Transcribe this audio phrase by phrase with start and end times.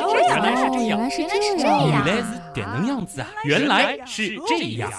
[0.00, 3.28] 来是这样，原来是这样，原来是原来是这样，原来是点能样子啊！
[3.44, 4.90] 原来是这样。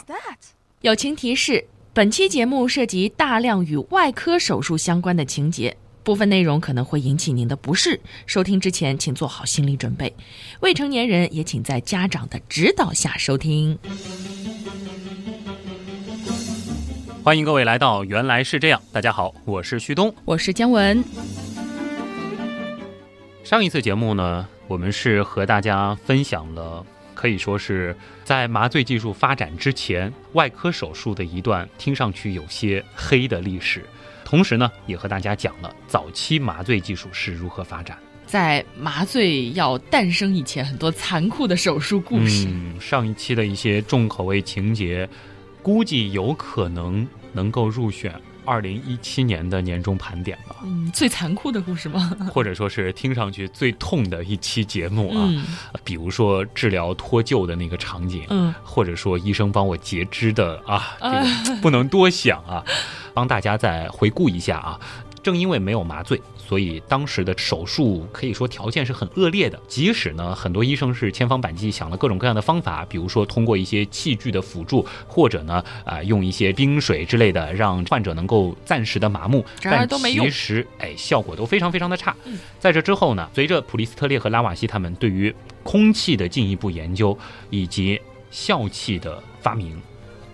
[0.81, 7.99] 友情提示：本期节目涉及大量与外科手术相关的情节，部分内容可能会引起您的不适。
[8.25, 10.13] 收听之前，请做好心理准备。
[10.59, 13.77] 未成年人也请在家长的指导下收听。
[17.23, 18.81] 欢迎各位来到原来是这样。
[18.91, 20.13] 大家好，我是旭东。
[20.25, 21.01] 我是姜文。
[23.45, 26.83] 上一次节目呢，我们是和大家分享了
[27.13, 33.85] 可以说是在麻醉技术发展之前，外科手术的一段听上去有些黑的历史。
[34.25, 37.95] 同时呢，也和大家讲了早期麻醉技术是如何发展。
[38.25, 42.47] 在麻醉要诞生以前，很多残酷的手术故事。
[42.49, 45.07] 嗯，上一期的一些重口味情节，
[45.61, 48.11] 估计有可能能够入选
[48.45, 52.15] 二零一七年的年终盘点吧，嗯，最残酷的故事吗？
[52.31, 55.25] 或者说是听上去最痛的一期节目啊。
[55.27, 55.45] 嗯
[55.83, 62.63] 比如说治疗脱臼的那个场景，嗯，或者说医生帮我截肢的啊，这啊个不能多想啊。
[63.13, 64.79] 帮大家再回顾一下啊，
[65.21, 66.19] 正因为没有麻醉，
[66.53, 69.59] 所以当时的手术可以说条件是很恶劣的。
[69.67, 82.15] 即使呢，很多医生是千方百计想了各种各样的方法，比如说通过一些器具的辅助，或者呢，啊、用一些冰水之类的，让患者能够暂时的麻木，但都没用其实，哎，效果都非常非常的差。
[82.25, 87.17] 嗯在这之后呢，随着普利斯特列和拉瓦锡他们对于空气的进一步研究，
[87.49, 89.75] 以及笑气的发明，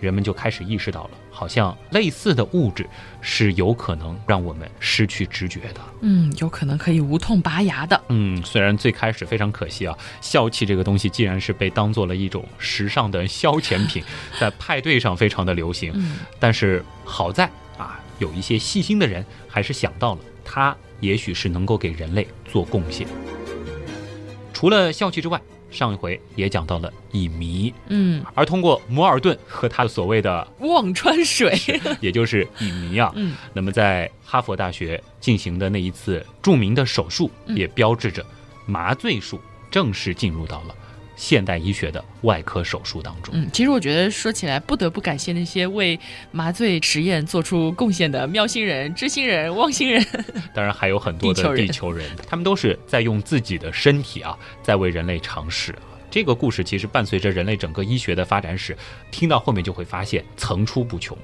[0.01, 2.85] 人们就开始意识到了，好像类似的物质
[3.21, 5.79] 是有可能让我们失去知觉的。
[6.01, 8.01] 嗯，有可能可以无痛拔牙的。
[8.09, 14.03] 嗯，虽然最开始非常可惜啊，笑气这个东西既然是被当做了一种时尚的消遣品，
[14.37, 23.07] 在派对上非常的流行，嗯但是好在啊，有一些细心的人还是想到了它也许是能够给人类做贡献。
[24.51, 25.39] 除了笑气之外，
[25.71, 31.57] 上一回也讲到了乙醚，嗯，而通过摩尔顿和他的所谓的忘川水。
[32.01, 33.35] 也就是乙醚啊，嗯。
[33.53, 37.55] 那么在哈佛大学进行的那一次著名的手术，嗯。
[37.55, 38.25] 也标志着
[38.65, 39.39] 麻醉术
[39.69, 40.75] 正式进入到了
[41.21, 43.33] 现代医学的外科手术当中。
[43.35, 45.99] 嗯，其实我觉得说起来，不得不感谢那些为
[46.31, 50.01] 麻醉实验做出贡献的喵星人、知星人、汪星人。
[50.55, 55.75] 当然还有很多的地球人地球人，他们都是在用自己的身体啊，在为人类尝试。
[56.09, 58.75] 这个故事其实伴随着人类整个医学的发展史，
[59.11, 61.17] 听到后面就会发现层出不穷。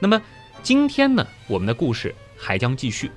[0.00, 0.20] 那么
[0.60, 3.10] 今天呢，我们的故事还将继续，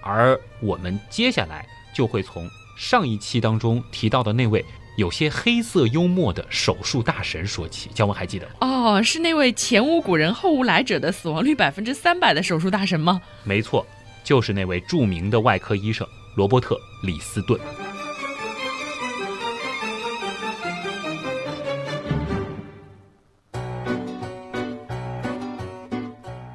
[0.00, 2.48] 而我们接下来就会从
[2.78, 4.64] 上一期当中提到的那位
[5.00, 7.88] 有些黑色幽默的手术大神说起。
[7.94, 8.52] 姜文还记得吗？
[8.60, 13.18] 哦，是那位前无古人后无来者的死亡率百分之三百的手术大神吗？
[13.42, 13.86] 没错，
[14.22, 16.74] 就是那位著名的外科医生罗伯特·
[17.06, 17.58] 李斯顿。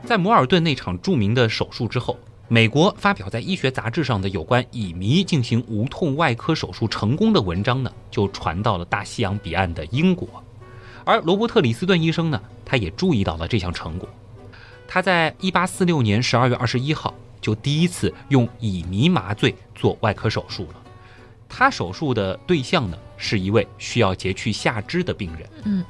[0.04, 10.28] 在摩尔顿那场著名的手术之后，美国发表在医学杂志上的有关乙醚进行无痛外科手术成功的文章呢，就传到了大西洋彼岸的英国。
[11.04, 14.08] 而罗伯特·李斯顿医生呢，他也注意到了这项成果。
[14.88, 20.76] 他在1846年12月21号就第一次用乙醚麻醉做外科手术了。
[21.50, 25.50] 他手术的对象呢，是一位需要截去下肢的病人。
[25.64, 25.84] 嗯，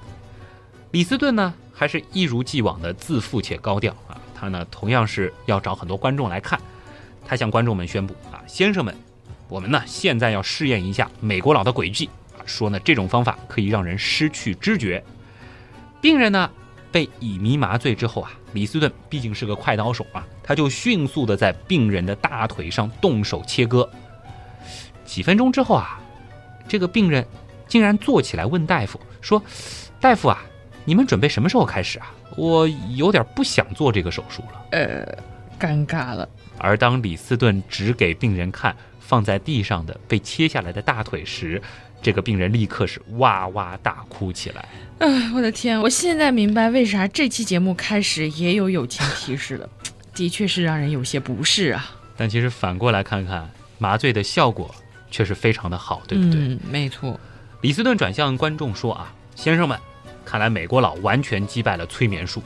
[0.92, 4.16] 李斯顿呢，还是一如既往的自负且高调啊。
[4.36, 6.60] 他呢，同样是要找很多观众来看。
[7.26, 8.96] 他向观众们宣布啊，先生们，
[9.48, 12.10] 我们呢现在要试验一下美国佬的诡计，
[12.46, 15.04] 说呢这种方法可以让人失去知觉。
[16.02, 16.52] 病人呢
[16.92, 23.90] 被乙醚麻醉之后啊，李斯顿毕竟是个快刀手啊，他就迅速的在病人的大腿上动手切割。
[25.04, 26.00] 几分钟之后啊，
[26.68, 27.26] 这个病人
[27.68, 29.42] 竟然坐起来问大夫说
[30.00, 30.44] ：“大夫啊，
[30.86, 32.14] 你们准备什么时候开始啊？
[32.38, 34.66] 我有点不想做这个手术了。
[34.72, 35.06] 呃，
[35.60, 41.62] 尴尬了。”而当李斯顿指给病人看放在地上的被切下来的大腿时，
[42.02, 44.66] 这个病人立刻是哇哇大哭起来。
[45.00, 45.80] 啊，我的天！
[45.82, 49.70] 我现在明白为啥这期节目开始也有友情提示了，
[50.16, 51.94] 的确是让人有些不适啊。
[52.16, 54.74] 但其实反过来看看，麻醉的效果
[55.12, 56.40] 却是非常的好，对不对？
[56.40, 57.20] 嗯，没错。
[57.62, 59.78] 李斯顿转向观众说：“啊，先生们，
[60.26, 62.42] 看来美国佬完全击败了催眠术。”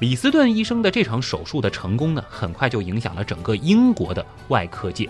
[0.00, 5.08] 李斯顿医生的这场手术的成功呢，很快就影响了整个英国的外科界。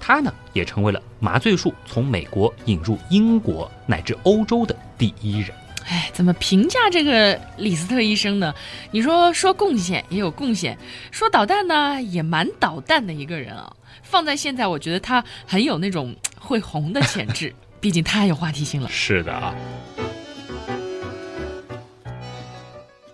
[0.00, 5.50] 他呢，也成为了麻醉术从美国引入英国乃至欧洲的第一人。
[5.86, 8.52] 哎，怎么评价这个李斯特医生呢？
[8.90, 10.76] 你说说贡献也有贡献，
[11.10, 13.72] 说捣蛋呢也蛮捣蛋的一个人啊。
[14.02, 18.88] 放在现在，我觉得他很有那种会红的潜质， 毕竟太有话题性了。
[18.88, 19.54] 是的啊。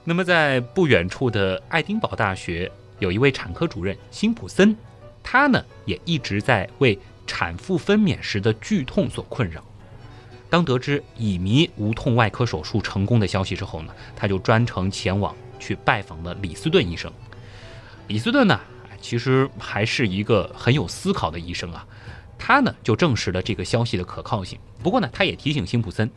[0.09, 2.71] 那么，在不远处的爱丁堡大学，
[3.01, 4.77] 有一位产科主任辛普森，
[5.21, 9.65] 他呢也一直在为产妇分娩时的剧痛所困扰。
[10.49, 17.13] 当得知乙醚无痛外科手术成功的消息之后呢，他就专程前往去拜访了李斯顿医生。
[18.07, 18.61] 李斯顿呢，
[19.01, 21.85] 其实还是一个很有思考的医生啊，
[22.39, 24.57] 他呢就证实了这个消息的可靠性。
[24.85, 26.09] 不过呢，他也提醒辛普森，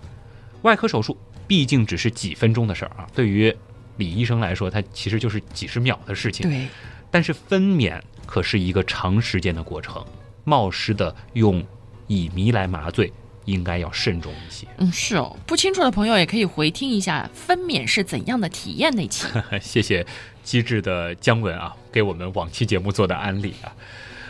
[0.61, 3.51] 外科手术毕竟只是几分钟的事儿啊，对于
[3.99, 6.49] 李医生来说，他其实就是几十秒的事情。
[6.49, 6.67] 对，
[7.11, 10.03] 但是分娩可是一个长时间的过程，
[10.43, 11.63] 冒失的用
[12.07, 13.13] 乙醚来麻醉。
[13.45, 14.67] 应该要慎重一些。
[14.77, 19.25] 嗯，是哦，不清楚的朋友也可以回听一下分娩是怎样的体验那期。
[19.59, 20.05] 谢谢
[20.43, 23.73] 机智的姜文啊，给我们往期节目做的安利啊。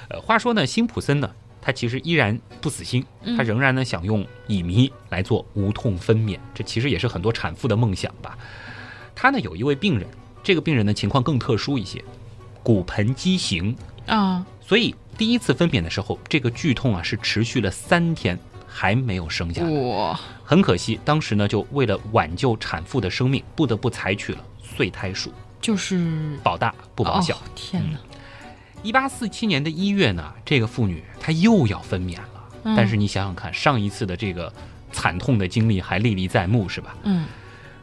[0.07, 1.30] 呃，话说呢，辛普森呢，
[1.62, 3.06] 他其实依然不死心，
[3.36, 8.38] 他仍然呢想用乙醚来做无痛分娩，这其实也是很多产妇的梦想吧。
[9.21, 10.07] 他呢有一位病人，
[10.42, 12.01] 这个病人的情况更特殊一些，
[12.63, 13.75] 骨盆畸形
[14.07, 18.39] 啊，所以第一次分娩的时候，这个剧痛啊是持续了三天。
[18.71, 27.42] 还没有生下来，很可惜，当时呢就为了挽救产妇的生命，不得不采取了碎胎术，就是保大不保小。
[27.56, 27.98] 天哪！
[28.83, 34.54] 一八四七年的一月呢，这个妇女她又要分娩了，但是你想想看，上一次的这个
[34.92, 36.95] 惨痛的经历还历历在目，是吧？
[37.04, 37.25] 嗯。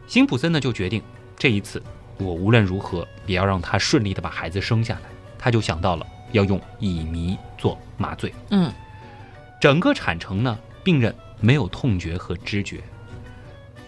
[0.07, 1.03] 辛普森呢就决定，
[1.39, 1.83] 这一次
[2.19, 5.03] 我无论如何也要让他顺利的把孩子生下来。
[5.39, 8.35] 他就想到了要用乙醚做麻醉。
[8.51, 8.73] 嗯。
[9.61, 10.59] 整个产程呢。
[10.87, 12.81] 病人没有痛觉和知觉，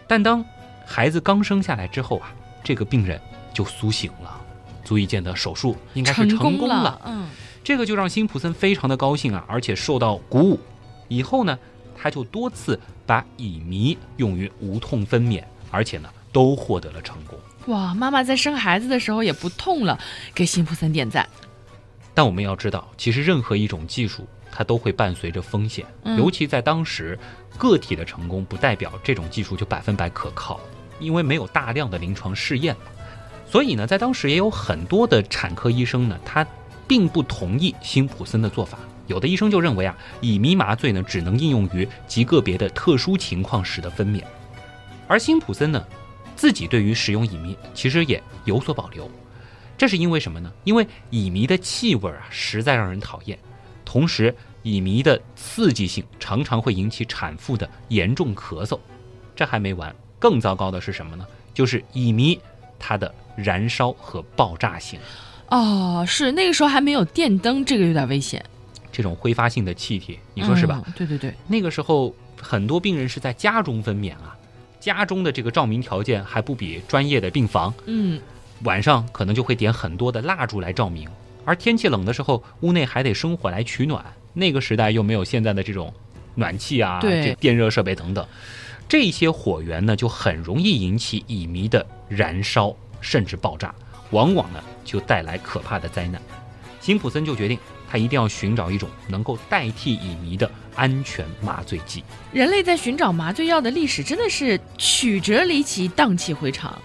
[0.08, 0.44] 但当
[0.84, 2.34] 孩子刚生下来之后啊，
[2.64, 3.20] 这个病人
[3.54, 4.40] 就苏醒了，
[4.82, 7.00] 足以见得手术应该是成功了。
[7.04, 7.28] 嗯，
[7.62, 10.58] 这个就让辛普森非常的高兴啊，而且受到鼓舞。
[11.06, 11.56] 以后呢，
[11.96, 17.38] 他就多次把乙醚用于无痛分娩，而且呢，都获得了成功。
[17.66, 19.98] 哇，妈妈在生孩子的时候也不痛了，
[20.34, 21.28] 给辛普森点赞。
[22.14, 24.26] 但我们要知道，其实任何一种技术。
[24.50, 25.84] 它都会伴随着风险，
[26.16, 27.16] 尤其在当时，
[27.58, 30.58] 个体的成功不代表这种技术就百分百可靠，
[30.98, 32.74] 因为没有大量的临床试验。
[33.46, 36.44] 所以呢，在当时也有很多的产科医生呢，他
[36.88, 38.78] 并不同意辛普森的做法。
[39.06, 44.24] 有的医生就认为啊，乙醚麻醉呢，只能应用于极个别的特殊情况时的分娩。
[45.06, 45.84] 而辛普森呢，
[46.38, 49.10] 自己对于使用乙醚其实也有所保留。
[49.76, 50.50] 这是因为什么呢？
[50.64, 53.38] 因为乙醚的气味啊，实在让人讨厌，
[53.84, 54.34] 同时。
[54.64, 58.78] 乙醚的刺激性常常会引起产妇的严重咳嗽，
[59.36, 61.24] 这还没完，更糟糕的是什么呢？
[61.54, 62.38] 就是乙醚
[62.78, 64.98] 它的燃烧和爆炸性。
[65.48, 68.44] 哦，是那个时候还没有电灯，这个有点危险。
[68.92, 70.82] 这种挥发性的气体，你说是吧？
[70.96, 74.36] 对对对，那个时候很多病人是在家中分娩啊，
[74.88, 77.72] 家中的这个照明条件还不比专业的病房。
[77.86, 78.20] 嗯，
[78.64, 81.08] 晚上可能就会点很多的蜡烛来照明，
[81.44, 84.04] 而天气冷的时候，屋内还得生火来取暖。
[84.32, 85.92] 那个时代又没有现在的这种
[86.34, 88.26] 暖气啊，这电热设备等等，
[88.88, 93.74] 这些火源呢就很容易引起乙醚的燃烧甚至爆炸，
[94.10, 96.20] 往往呢就带来可怕的灾难。
[96.80, 97.58] 辛普森就决定，
[97.90, 102.04] 他一定要寻找一种能够代替乙醚的安全麻醉剂。
[102.32, 106.76] 人类在寻找麻醉药的历史真的是曲折离奇、荡气回肠，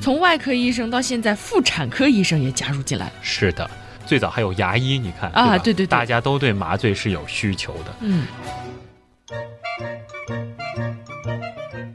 [0.00, 3.10] 从外科医生到现在妇产科医生也加入进来。
[3.22, 3.68] 是的。
[4.06, 7.94] 最早还有牙医，你看啊，对对对，大家都对麻醉是有需求的。
[8.00, 8.26] 嗯。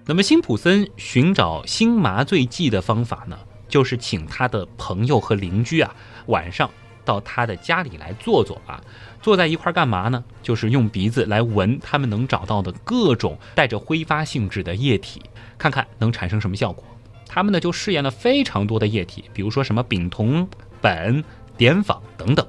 [0.06, 3.38] 那么辛普森寻找新麻醉剂的方法呢，
[3.68, 5.94] 就是请他的朋友和邻居啊，
[6.28, 6.70] 晚上
[7.06, 8.82] 到他的家里来坐坐啊，
[9.22, 10.24] 坐在一块儿干嘛呢？
[10.44, 15.22] 就是用鼻子来闻他们能找到的各种带着挥发性质的液体，
[15.58, 16.84] 看看能产生什么效果。
[17.28, 20.48] 他们呢就试验了非常多的液体，比如说什么丙酮、
[20.82, 21.24] 苯。
[21.58, 22.46] 碘仿等等，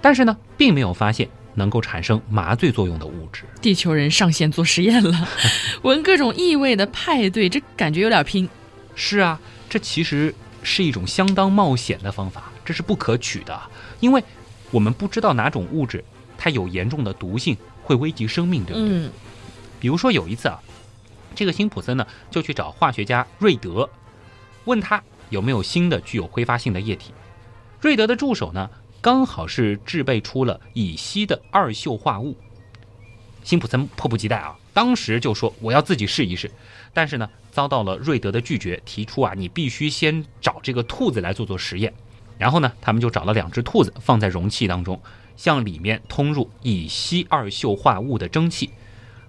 [0.00, 3.42] 但是呢，并没有发现能够产生麻醉作用的物质。
[3.60, 5.28] 地球人上线做实验了，
[5.82, 8.48] 闻各种异味的派对，这感觉有点拼。
[8.94, 10.32] 是啊，这其实
[10.62, 13.60] 是一种相当冒险的方法，这是不可取的，
[14.00, 14.22] 因为
[14.70, 16.04] 我们不知道哪种物质
[16.38, 18.98] 它有严重的毒性，会危及生命，对不对？
[18.98, 19.12] 嗯。
[19.78, 20.62] 比如说有一次啊，
[21.34, 23.88] 这个辛普森呢就去找化学家瑞德，
[24.64, 27.12] 问他有没有新的具有挥发性的液体。
[27.80, 28.70] 瑞德的助手呢，
[29.02, 32.34] 刚好是制备出了乙烯的二溴化物。
[33.42, 36.50] 辛普森迫不及待啊，当时就说我要自己试一试，
[36.94, 41.92] 但是呢，遭到了瑞德的拒绝，提出啊，你必须先找这个兔子来做做实验。
[42.44, 45.00] 然后呢，他们就找了两只兔子放在容器当中，
[45.34, 48.70] 向里面通入乙烯二溴化物的蒸汽，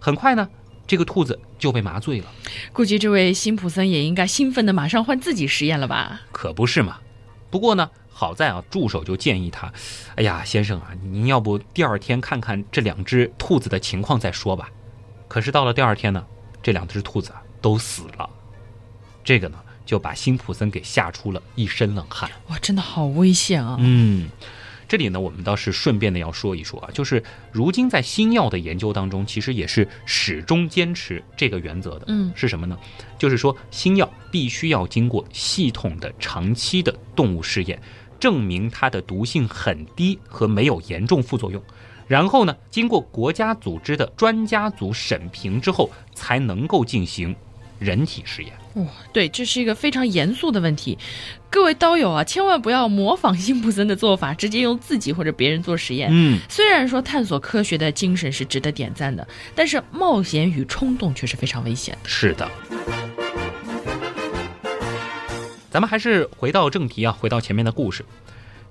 [0.01, 0.49] 很快呢，
[0.85, 2.25] 这个兔子就被麻醉了。
[2.73, 6.23] 估计这位辛普森也应该兴奋的马上换自己实验了吧？
[6.33, 6.97] 可不是嘛。
[7.49, 9.71] 不过呢，好在啊，助手就建议他
[10.17, 14.69] ：“哎呀，先生啊，您要不第二天看看这两只兔子的情况再说吧。”
[15.29, 16.25] 可是到了第二天呢，
[16.61, 18.29] 这两只兔子啊都死了。
[19.23, 22.29] 这个呢，就把辛普森给吓出了一身冷汗。
[22.49, 23.77] 哇，真的好危险啊！
[23.79, 24.29] 嗯，
[24.87, 32.05] 这里呢，我们倒是顺便的要说一说啊，就是如今在新药的研究当中，其实也是始终坚持这个原则的。
[32.07, 32.77] 嗯，是什么呢？
[33.17, 37.81] 就是说新药必须要经过系统的、长期的动物试验，
[38.19, 41.61] 证明它的毒性很低和没有严重副作用。
[42.07, 47.35] 然后呢，经过国家组织的专家组审评之后，才能够进行
[47.79, 48.53] 人体实验。
[48.75, 50.97] 哇，对，这是一个非常严肃的问题。
[51.49, 56.09] 各位刀友啊，千万不要模仿辛普森的做法，直接用自己或者别人做实验。
[56.11, 62.09] 嗯，虽然说探索科学的精神是值得点赞的，但是冒险与冲动却是非常危险的。
[62.09, 62.49] 是的。
[65.71, 68.05] 咱们还是回到正题啊，回到前面的故事。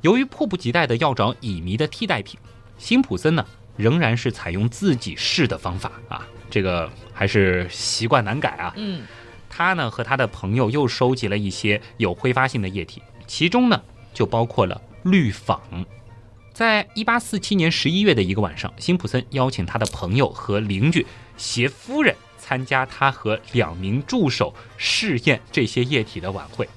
[0.03, 2.39] 由于迫不及待的要找乙醚的替代品，
[2.77, 3.45] 辛普森呢
[3.77, 8.73] 仍然是采用自己试的方法啊，这个还是习惯难改啊。
[8.77, 9.03] 嗯，
[9.51, 13.83] 他呢和他的朋友又收集了一些有挥发性的液体，其中呢
[14.13, 15.61] 就包括了氯仿。
[16.53, 21.05] 在一八四七年十一月的一个晚上，辛普森邀请他的朋友和邻居
[21.37, 26.69] 携夫人参加他和两名助手试验这些液体的晚会。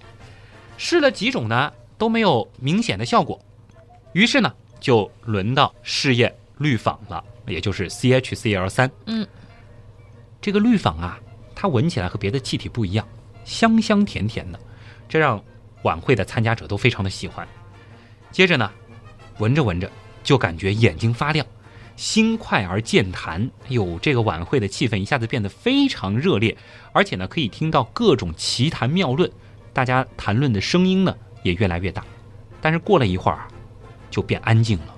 [0.75, 3.39] 试了几种呢，都没有明显的效果，
[4.13, 8.89] 于是呢，就轮到试验氯仿了，也就是 CHCl 三。
[9.05, 9.27] 嗯，
[10.47, 11.19] 这个氯仿啊，
[11.53, 13.05] 它闻起来和别的气体不一样，
[13.43, 14.57] 香香甜甜的，
[15.09, 15.43] 这让
[15.81, 17.45] 晚会的参加者都非常的喜欢。
[18.31, 18.71] 接着呢，
[19.39, 19.91] 闻着闻着
[20.23, 21.45] 就感觉眼睛发亮，
[21.97, 23.43] 心快而健谈。
[23.63, 26.55] 哎呦，这个晚会的气氛一下子变得非常热烈，
[26.93, 29.29] 而且呢，可以听到各种奇谈妙论。
[29.73, 31.13] 大家谈论的声音呢
[31.43, 32.05] 也越来越大，
[32.61, 33.49] 但是过了一会儿，
[34.09, 34.95] 就变安静了，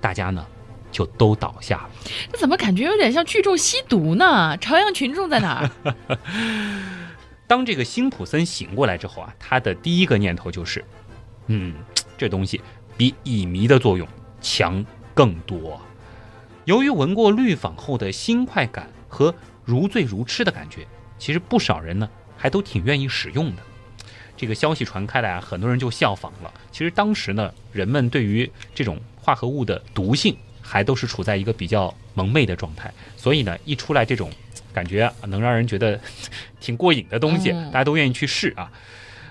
[0.00, 0.46] 大家呢
[0.90, 1.90] 就都倒下了。
[2.32, 4.56] 这怎么感觉有点像聚众吸毒呢？
[4.58, 5.94] 朝阳群众在哪儿？
[7.46, 10.84] 当这个辛普森醒过来之后啊，他的第一个念头就是，
[11.46, 11.74] 嗯，
[12.16, 12.60] 这东西
[12.96, 14.06] 比乙醚的作用
[14.40, 15.80] 强更多。
[16.66, 20.86] 由于闻过氯仿后的新快感和如醉如痴的感觉，
[21.18, 23.62] 其实不少人呢还都挺愿意使用的。
[24.36, 26.52] 这个消息传开来啊，很多人就效仿了。
[26.70, 30.36] 其实当时呢，人们对于这种化合物的毒性
[30.68, 34.30] 还都是处在一个比较蒙昧的状态，所以呢，一出来这种
[34.72, 35.98] 感觉能让人觉得
[36.60, 38.70] 挺过瘾的东西，嗯大家都愿意去试啊。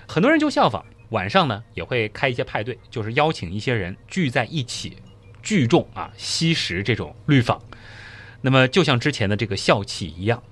[0.08, 4.96] 很多人就效仿，晚上呢也会开一些派对，就是邀请一些人聚在一起，
[5.42, 7.62] 聚众啊吸食这种氯仿。
[8.40, 10.42] 那么就像之前的这个笑气一样，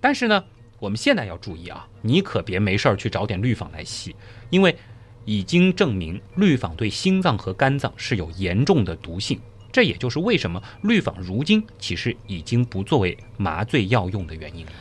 [0.00, 0.44] 但是呢。
[0.78, 4.14] 我们现在要注意啊，你可别没事儿去找点氯仿来吸，
[4.50, 4.76] 因为
[5.24, 9.40] 已经证明氯仿对心脏和肝脏是有严重的毒性。
[9.76, 14.72] 这也就是为什么氯仿如今其实已经不作为麻醉药用的原因了。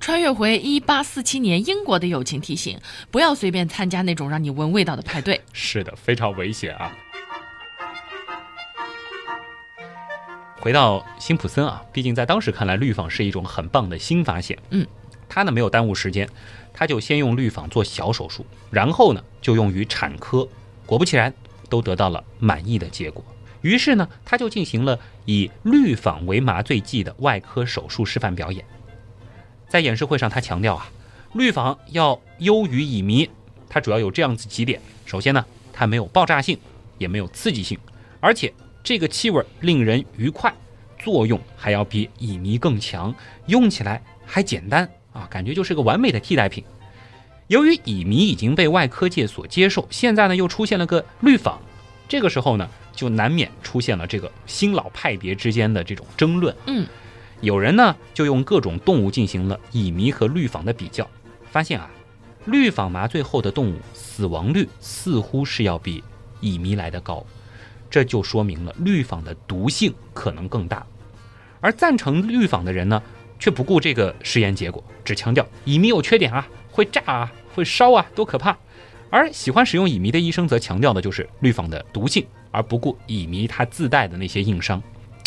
[0.00, 5.38] 穿越回一八四七年，英国的友情提醒：不要随便参加那种让你闻味道的派对。
[5.52, 6.96] 是的，非常危险啊！
[10.58, 14.58] 回到辛普森啊，毕竟在当时看来，氯仿是一种很棒的新发现。
[14.70, 14.86] 嗯。
[15.28, 16.26] 他呢没有耽误时间，
[16.72, 20.48] 他就先用氯仿做小手术，然后呢就用于产科。
[20.86, 21.34] 果不其然，
[21.68, 23.22] 都得到了满意的结果。
[23.60, 28.64] 于是呢，他就进行了以氯仿为麻醉剂的外科手术示范表演。
[29.68, 30.90] 在演示会上，他强调啊，
[31.34, 33.28] 氯仿要优于乙醚，
[33.68, 36.58] 它主要有这样子几点：首先呢，它没有爆炸性，
[36.96, 37.78] 也没有刺激性，
[38.20, 40.54] 而且这个气味令人愉快，
[40.98, 43.14] 作用还要比乙醚更强，
[43.46, 44.88] 用起来还简单。
[45.12, 46.62] 啊，感觉就是个完美的替代品。
[47.48, 51.58] 由于乙醚已经被外科界所接受，现在呢又出现了个氯仿，
[52.08, 56.52] 这个时候呢就难免出现了这个新老派别之间的这种争论。
[56.66, 56.84] 嗯，
[57.40, 61.08] 有人呢就用各种动物进行了乙醚和氯仿的比较，
[61.52, 61.88] 发现啊，
[62.46, 66.02] 氯仿麻醉后的动物死亡率似乎是要比
[66.40, 67.24] 乙醚来的高，
[67.88, 70.84] 这就说明了氯仿的毒性可能更大。
[71.60, 73.00] 而赞成氯仿的人呢？
[73.40, 78.58] 却不顾这个实验结果，只强调乙醚有缺点啊，会炸啊，会烧啊，多可怕！
[79.10, 84.82] 而喜欢使用乙醚的医生则强调的就是氯仿的毒性，而不顾乙醚它自带的那些硬伤。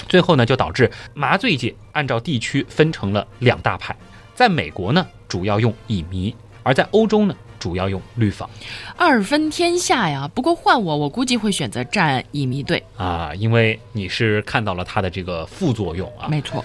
[0.08, 3.96] 最后呢，就导致麻醉界按照地区分成了两大派。
[4.34, 8.50] 在美国呢，主要用乙醚；而在欧洲呢，主要用氯仿
[8.98, 10.28] 二分天下呀。
[10.34, 12.84] 不过换我，我估计会选择站乙醚队。
[12.98, 16.28] 啊，因为你是看到了它的这个副作用啊。
[16.28, 16.64] 没错，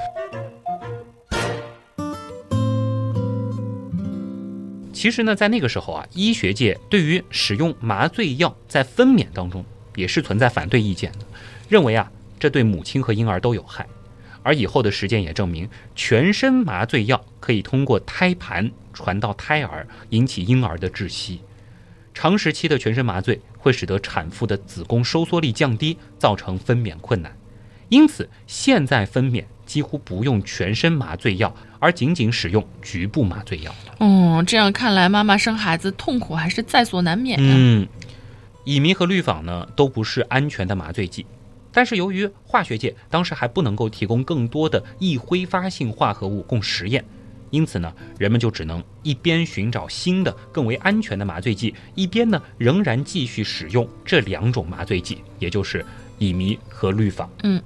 [4.93, 9.63] 其实呢，在那个时候啊，医学界对于使用麻醉药在分娩当中
[9.97, 11.19] 也是存在反对意见的，
[11.69, 13.85] 认为啊，这对母亲和婴儿都有害。
[14.45, 21.41] 而以后的实践也证明，全身麻醉药可以通过胎盘传到胎儿，引起婴儿的窒息。
[22.15, 27.37] 长时期的全身麻醉会使得产妇的子宫收缩力降低，造成分娩困难。
[27.89, 33.75] 因此，现在分娩几乎不用全身麻醉药，而仅仅使用局部麻醉药。
[33.99, 37.45] 嗯，这样看来，妈妈生孩子痛苦还是在所难免的。
[37.49, 37.87] 嗯，
[38.67, 41.25] 乙醚和氯仿呢，都不是安全的麻醉剂。
[41.71, 47.05] 但是由于化学界当时还不能够提供更多的易挥发性化合物供实验，
[47.51, 55.87] 因此呢，人们就只能一边寻找新的更为安全的麻醉剂，一边呢仍然继续使用这两种麻醉剂，也就是
[56.19, 57.31] 乙醚和氯仿。
[57.45, 57.63] 嗯，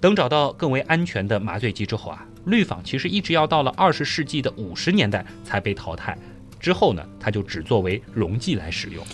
[0.00, 6.18] 等找到更为安全的麻醉剂之后啊，氯仿其实一直要到了二十世纪的五十年代才被淘汰，
[6.58, 9.06] 之后呢，它就只作为溶剂来使用。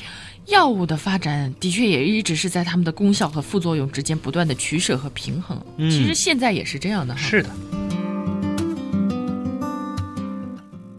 [0.48, 5.62] 药物的发展的确也一直是在它们的功效和副作用之间不断的取舍和平衡。
[5.76, 7.20] 嗯其实现在也是这样的哈。
[7.20, 7.50] 是的。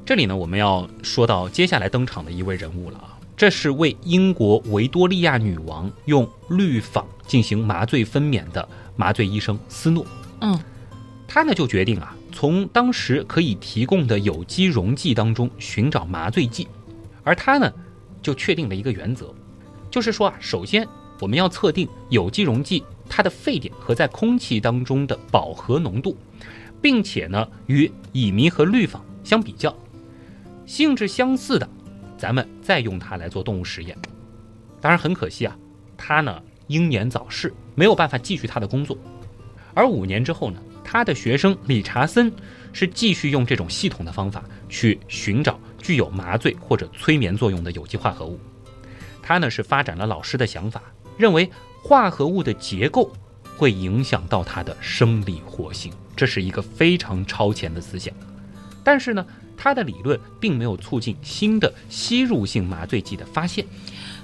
[0.05, 10.05] 这里呢，我们要说到接下来登场的一位人物了啊，这是为英国维多利亚女王用氯仿进行麻醉分娩的麻醉医生斯诺。
[10.41, 10.59] 嗯，
[11.27, 16.67] 他呢就决定啊，从当时可以提供的有机溶剂当中寻找麻醉剂，
[17.23, 17.71] 而他呢
[18.21, 19.31] 就确定了一个原则，
[19.89, 20.87] 就是说啊，首先
[21.19, 26.15] 我们要测定有机溶剂它的沸点和在空气当中的饱和浓度，
[26.81, 29.75] 并且呢与乙醚和氯仿相比较，
[30.65, 31.67] 性质相似的，
[32.17, 33.97] 咱们再用它来做动物实验。
[34.79, 35.57] 当然很可惜啊，
[35.97, 38.97] 他呢英年早逝，没有办法继续他的工作。
[39.73, 42.31] 而五年之后呢，他的学生理查森
[42.71, 48.39] 是继续用这种系统的方法去寻找具有麻醉或者催眠作用的有机化合物。
[49.29, 50.81] 他呢是发展了老师的想法，
[51.15, 51.47] 认为
[51.83, 53.13] 化合物的结构
[53.55, 58.11] 会影响到它的生理活性，这是一个非常超前的思想。
[58.83, 59.23] 但是呢，
[59.55, 63.63] 他的理论并没有促进新的吸入性麻醉剂的发现。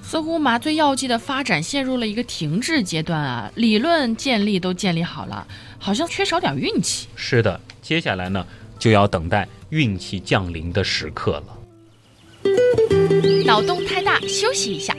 [0.02, 7.08] 似乎麻醉药剂的发展陷入了一个停滞阶段啊，理论建立都建立好了，好像缺少点运气。
[7.16, 8.44] 是的，接下来呢
[8.80, 11.58] 就要等待运气降临的时刻了。
[13.46, 14.96] 脑洞太大，休息一下。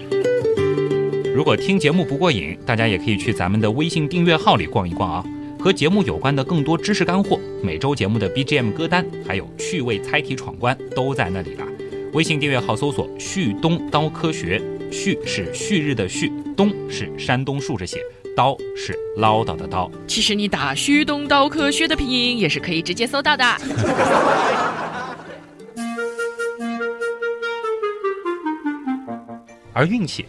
[1.35, 5.25] 如果听节目不过瘾，大家也可以去咱们的微信订阅号里逛一逛啊，
[5.59, 11.67] 和节目有关的更多知识干货，每周节目的 BGM 歌单，还有趣味猜题闯关都在那里啦。
[12.13, 17.99] 微信订阅号搜索“旭东刀科学”，旭是旭日的旭，东是山东竖着写，
[18.35, 19.91] 刀是唠叨的刀。
[20.07, 23.45] 其实你打“旭东刀科学”的拼音也是可以直接搜到的。
[29.77, 30.25] 而运气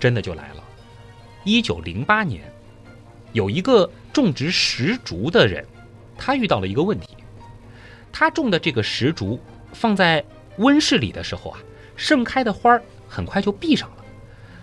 [0.00, 0.64] 真的就来了。
[1.44, 2.52] 一九零八年，
[3.32, 5.64] 有一个种植石竹的人，
[6.16, 7.16] 他遇到了一个问题。
[8.10, 9.40] 他种的这个石竹
[9.72, 10.24] 放在
[10.56, 11.60] 温室里的时候啊，
[11.94, 14.04] 盛开的花儿很快就闭上了，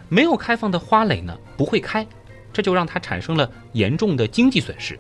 [0.10, 2.06] 没有开放的花蕾呢不会开，
[2.52, 5.00] 这就让他产生了严重的经济损失。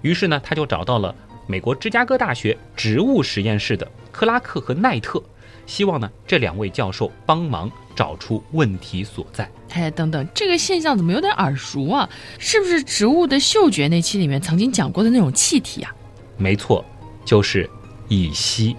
[0.00, 1.14] 于是呢，他就找到了
[1.46, 5.22] 美国芝加哥大学植物实验室的克拉克和奈特，
[5.70, 9.48] 希望呢这两位教授帮忙找出问题所在。
[9.70, 12.10] 哎，等等，这个现象怎么有点耳熟啊？
[12.40, 15.94] 是不是植物的嗅觉那期里面曾经讲过的那种气体啊？
[16.36, 16.84] 没错，
[17.24, 17.70] 就是
[18.08, 18.74] 乙烯。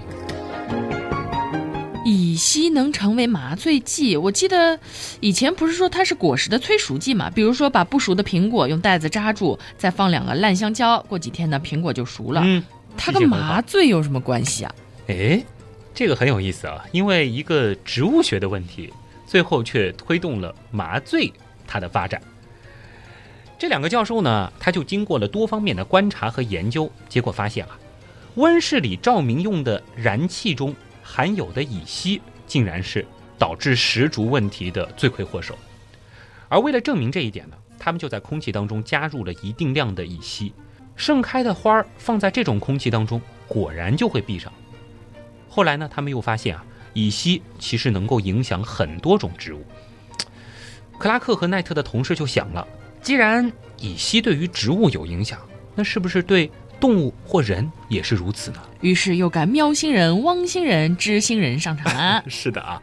[2.04, 4.78] 乙烯能成为麻醉剂，我记得
[5.22, 7.30] 以前不是说它是果实的催熟剂嘛？
[7.30, 12.42] 比如说把不熟的苹果用袋子扎住，再放两个烂香蕉，过几天呢苹果就熟了。
[12.44, 12.62] 嗯，
[12.98, 14.76] 它跟麻醉有什么关系啊？
[15.08, 15.42] 哎，
[15.94, 18.92] 这个很有意思啊，因为一个植物学的问题，
[19.28, 21.32] 最后却推动了麻醉
[21.68, 22.22] 它的发展。
[23.60, 27.78] 这两个教授呢，他就经过了多方面的观察和研究，结果发现啊，
[28.36, 30.74] 温室里照明用的燃气中
[31.04, 33.06] 含有的乙烯，竟然是
[33.38, 35.56] 导致石竹问题的罪魁祸首。
[36.50, 40.54] 而为了证明这一点呢，他们就在空气当中加入了一定量的乙烯，
[40.96, 44.52] 盛开的花儿放在这种空气当中，果然就会闭上。
[45.54, 49.66] 后来呢，他们又发现啊，乙烯其实能够影响很多种植物。
[50.98, 52.66] 克拉克和奈特的同事就想了，
[53.02, 55.38] 既然乙烯对于植物有影响，
[55.76, 58.62] 那是不是对动物或人也是如此呢？
[58.80, 62.24] 于是又赶喵星人、汪星人、知星人上场了。
[62.32, 62.82] 是的啊，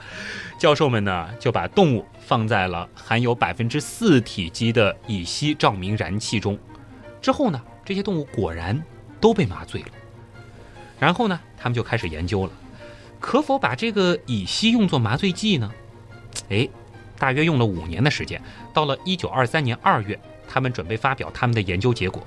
[0.59, 6.59] 教授们呢就把动物放在了含有百分之四体积的乙烯照明燃气中，
[7.23, 8.79] 之后呢，这些动物果然
[9.19, 9.89] 都被麻醉了。
[10.99, 12.53] 然后呢，他们就开始研究了，
[13.21, 15.71] 可否把这个乙烯用作麻醉剂呢？
[16.51, 16.69] 哎，
[17.19, 18.41] 大约用了五年的时间，
[18.75, 22.27] 到了一九二三年二月，他们准备发表他们的研究结果。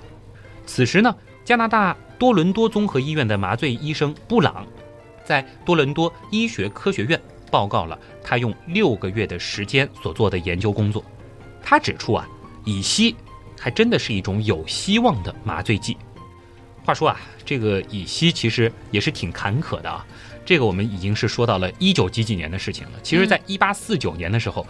[0.65, 4.65] 此时呢，加拿大多伦多综合医院的麻醉医生布朗，
[5.25, 11.03] 在多伦多医学科学院报告了他用六个月的时间所做的研究工作。
[11.61, 12.27] 他指出啊，
[12.63, 13.15] 乙烯
[13.59, 15.97] 还真的是一种有希望的麻醉剂。
[16.83, 20.05] 话说啊，这个乙烯其实也是挺坎坷的啊。
[20.43, 22.99] 这个我们已经是说到了一九几几年的事情了。
[23.03, 24.65] 其实，在一八四九年的时候，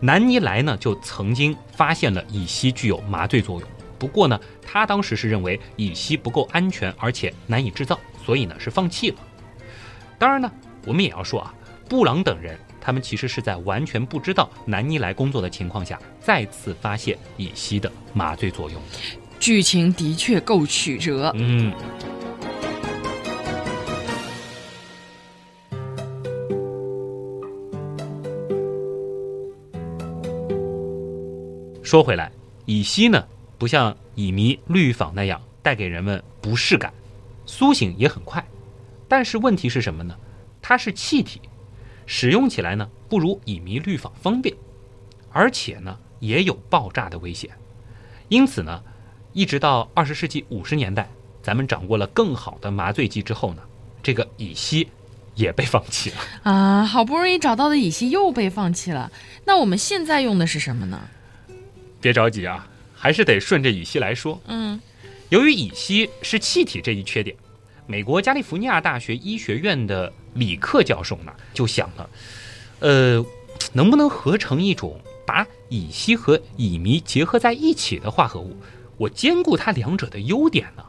[0.00, 3.68] 南尼莱呢就曾经发现了乙烯具有麻醉作用。
[3.98, 9.16] 不过呢，他当时是认为乙烯不够安全，而且难以制造，所以呢是放弃了。
[10.18, 10.50] 当然呢，
[10.84, 11.54] 我们也要说啊，
[11.88, 18.82] 布朗等人他们其实是在完全不知道南尼莱工作的情况下，再次发现乙烯的麻醉作用。
[19.42, 21.32] 剧情的确够曲折。
[21.34, 21.74] 嗯。
[31.82, 32.30] 说回来，
[32.66, 33.26] 乙烯呢，
[33.58, 36.94] 不像乙醚、氯仿那样带给人们不适感，
[37.44, 38.46] 苏醒也很快。
[39.08, 40.16] 但是问题是什么呢？
[40.62, 41.40] 它是气体，
[42.06, 44.54] 使用起来呢不如乙醚、氯仿方便，
[45.32, 47.50] 而且呢也有爆炸的危险。
[48.28, 48.80] 因此呢。
[49.32, 51.08] 一直到二十世纪五十年代，
[51.42, 53.62] 咱们掌握了更好的麻醉剂之后呢，
[54.02, 54.86] 这个乙烯
[55.34, 56.84] 也被放弃了啊！
[56.84, 59.10] 好不容易找到的乙烯又被放弃了。
[59.46, 61.00] 那我们现在用的是什么呢？
[62.00, 64.38] 别着急啊，还是得顺着乙烯来说。
[64.46, 64.78] 嗯，
[65.30, 67.34] 由于乙烯是气体这一缺点，
[67.86, 72.10] 美国加利福尼亚大学医学院的里克教授呢就想了，
[72.80, 73.24] 呃，
[73.72, 78.54] 能不能合成一种把乙烯和乙醚结合在一起的化合物？
[79.02, 80.84] 我兼顾它两者的优点呢。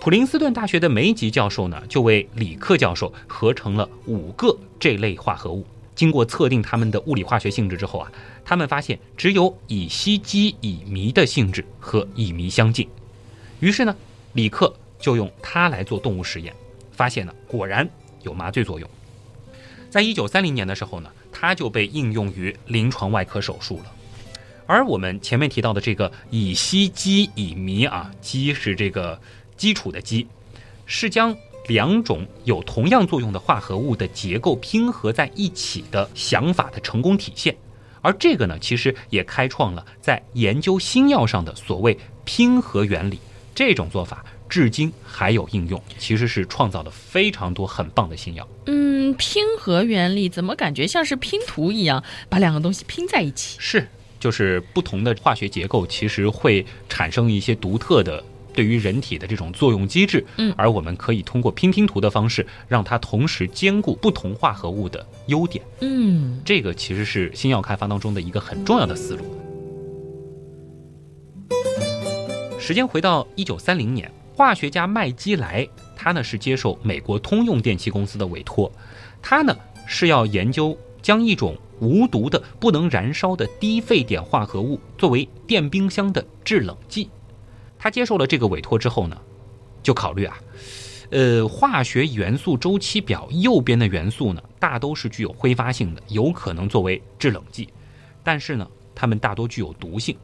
[0.00, 5.66] 普林斯顿大学的梅吉教授呢，就为里克教授合成了五个这类化合物。
[5.94, 8.10] 经过测定它们的物理化学性质之后啊，
[8.42, 12.88] 他们发现只有乙烯基乙醚的性质和乙醚相近。
[13.60, 13.94] 于是呢，
[14.32, 16.54] 里克就用它来做动物实验，
[16.92, 17.86] 发现呢果然
[18.22, 18.88] 有麻醉作用。
[19.90, 23.92] 在一九三零年的时候呢，它就被应用于临床外科手术了。
[24.66, 29.20] 而我们前面提到的这个乙烯基乙醚啊，基是这个
[29.56, 30.26] 基础的基，
[30.86, 31.36] 是将
[31.68, 37.54] 两种有同样作用的化合物的结构拼合在一起的想法的成功体现。
[38.00, 43.18] 而这个呢，其实也开创了在研究新药上的所谓拼合原理。
[43.54, 48.46] 这种做法至今还有应用，其实是创造了非常多很棒的新药。
[48.66, 53.56] 嗯，拼合原理怎么感觉像是拼图一样，把两个东西拼在一起？
[53.60, 53.88] 是。
[54.24, 60.24] 就是不同的化学结构，其实会产生一些独特的对于人体的这种作用机制。
[60.38, 65.62] 嗯，而我们可以通过拼拼图的方式，让它同时兼顾不同化合物的优点。
[65.82, 69.26] 嗯，这个其实是新药开发当中的一个很重要的思路。
[72.58, 78.72] 时间回到一九三零年，化学家麦基莱，他呢是接受美国通用电气公司的委托，
[79.20, 79.54] 他呢
[79.86, 81.54] 是要研究将一种。
[81.80, 87.10] 无毒的、不能燃烧的低沸点化合物作为电冰箱的制冷剂，
[87.78, 89.16] 他接受了这个委托之后呢，
[89.82, 90.38] 就考虑啊，
[91.10, 97.68] 呃，化学元素周期表右边的元素呢，大都是具有挥发性的，有可能作为制冷剂，
[98.22, 100.16] 但是呢，它们大多具有毒性。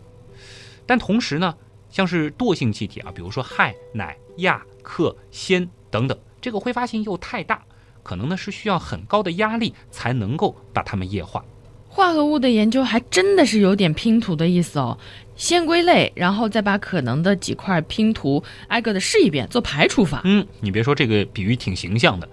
[0.87, 1.55] 但同时呢，
[1.91, 7.65] 像是惰性气体啊，比如说氦、氖、氩、氪、氙等等，这个挥发性又太大。
[8.03, 11.45] 可能呢是需要很高的压力才能够把它们液化。
[11.89, 14.97] 化合物的研究还真的是有点拼图的意思哦，
[15.35, 20.21] 先归类，然后再把可能的几块拼图挨个的试一遍，做排除法。
[20.25, 22.29] 嗯，你别说这个比喻挺形象的。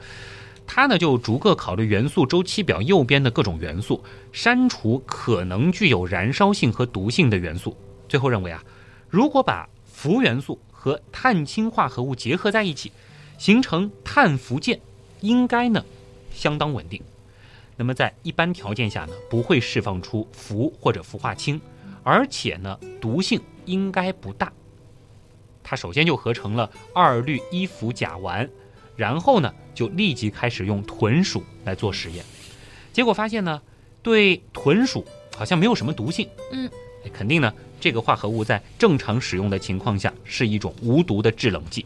[0.68, 7.76] 他呢就逐个考虑元素周期表右边的各种元素，删除可能具有燃烧性和毒性的元素。
[8.08, 8.64] 最后认为啊，
[9.10, 12.92] 如果把氟元素和碳氢化合物结合在一起，
[13.40, 14.80] 形成碳氟键。
[15.22, 15.84] 应该呢，
[16.34, 17.02] 相当稳定。
[17.80, 21.62] 那么在一般条件下呢，不会释放出氟或者氟化氢，
[22.04, 24.52] 而且呢，毒性应该不大。
[25.64, 28.50] 它首先就合成了二氯一氟甲烷，
[28.96, 32.26] 然后呢，就立即开始用豚鼠来做实验。
[32.92, 33.62] 结果发现呢，
[34.02, 36.28] 对豚鼠好像没有什么毒性。
[36.52, 36.68] 嗯，
[37.14, 41.86] 肯定呢，这个化合物在正常使用的情况下是一种无毒的制冷剂。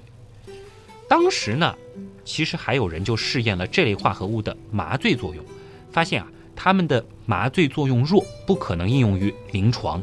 [1.10, 1.76] 当时呢。
[2.24, 5.44] 其实还有人就试验了这类化合物的麻醉作用，
[5.92, 10.02] 发现啊，它们的麻醉作用弱，不可能应用于临床。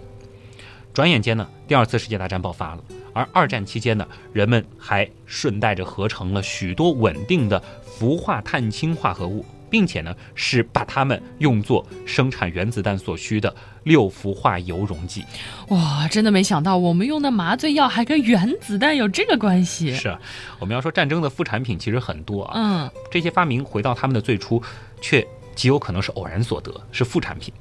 [0.93, 9.45] 转眼间呢，第二次世界大战爆发了，而二战期间呢，人们还顺带着合成了许多稳定的氟化碳氢化合物。
[9.71, 13.55] 并且呢，是把它们用作生产原子弹所需的
[13.85, 15.25] 六氟化铀溶剂。
[15.69, 19.95] 哇，真的没想到我们用的麻醉药还跟原子弹有这个关系。
[19.95, 20.19] 是啊，
[20.59, 22.53] 我们要说战争的副产品其实很多啊。
[22.57, 24.63] 嗯，这些发明回到他们的最初，
[25.01, 27.53] 却极有可能是偶然所得，是副产品。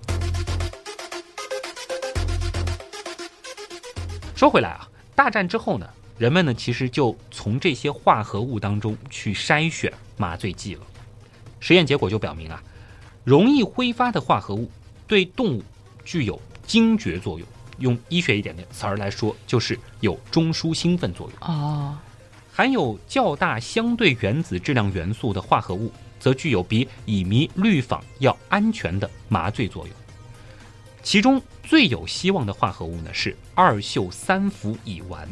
[4.35, 5.89] 说回来啊，大战之后呢，
[6.19, 10.81] 人们呢其实就从这些化合物当中去筛选麻醉剂了。
[11.59, 12.61] 实验结果就表明啊，
[13.23, 14.69] 容易挥发的化合物
[15.07, 15.63] 对动物
[16.05, 17.47] 具有惊厥作用。
[17.79, 21.47] 用医学一点的词儿来说，就是有中枢兴奋作用。
[21.47, 21.95] 哦，
[22.51, 29.95] 含有较大相对原子质量元素的化合物，则具有比乙醚氯仿要安全的麻醉作用。
[31.03, 35.27] 其中最有希望的化合物呢是二溴三氟乙烷，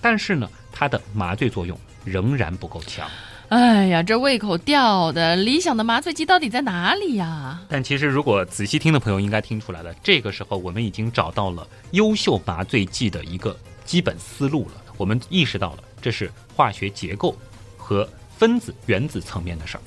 [0.00, 3.08] 但是呢，它的麻醉作用仍然不够强。
[3.50, 5.36] 哎呀，这胃口吊的！
[5.36, 7.60] 理想的麻醉剂到底在哪里呀？
[7.68, 14.82] 但其实，如果仔细听的朋友应该听出来了，这个时候我们已经找到了优秀麻醉剂的一个基本思路了。
[14.96, 17.36] 我们意识到了，这是化学结构
[17.76, 19.80] 和分子、原子层面的事儿。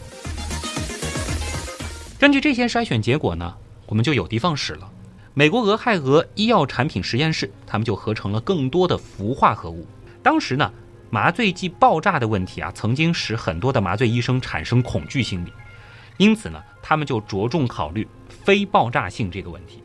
[2.19, 3.53] 根据这些筛选结果呢，
[3.87, 4.87] 我们就有的放矢了。
[5.33, 9.85] 美国俄亥俄医药产品实验室，他们就合成了更多的氟化合物。
[10.21, 10.71] 当时呢。
[11.09, 15.53] 麻醉剂爆炸的问题啊，曾经使很多的麻醉医生产生恐惧心理，
[16.17, 18.05] 因此呢，他们就着重考虑
[18.43, 19.81] 非爆炸性这个问题。